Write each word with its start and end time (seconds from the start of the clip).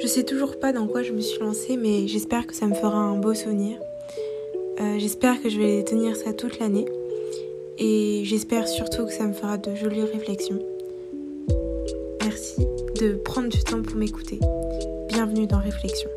Je 0.00 0.06
sais 0.06 0.22
toujours 0.22 0.60
pas 0.60 0.72
dans 0.72 0.86
quoi 0.86 1.02
je 1.02 1.12
me 1.12 1.20
suis 1.20 1.40
lancée, 1.40 1.76
mais 1.76 2.06
j'espère 2.06 2.46
que 2.46 2.54
ça 2.54 2.66
me 2.66 2.74
fera 2.74 2.98
un 2.98 3.18
beau 3.18 3.34
souvenir. 3.34 3.78
Euh, 4.80 4.96
j'espère 4.98 5.42
que 5.42 5.48
je 5.48 5.58
vais 5.58 5.82
tenir 5.82 6.14
ça 6.14 6.32
toute 6.32 6.60
l'année. 6.60 6.86
Et 7.78 8.22
j'espère 8.24 8.68
surtout 8.68 9.06
que 9.06 9.12
ça 9.12 9.24
me 9.24 9.32
fera 9.32 9.58
de 9.58 9.74
jolies 9.74 10.02
réflexions. 10.02 10.60
Merci 12.22 12.66
de 13.00 13.14
prendre 13.14 13.48
du 13.48 13.58
temps 13.58 13.82
pour 13.82 13.96
m'écouter. 13.96 14.38
Bienvenue 15.08 15.46
dans 15.46 15.58
Réflexion. 15.58 16.08